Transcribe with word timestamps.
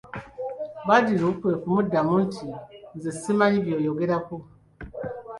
Badru 0.87 1.29
kwe 1.39 1.51
kumuddamu 1.61 2.15
nti:"nze 2.25 3.09
simanyi 3.21 3.57
byoyogerako" 3.65 4.35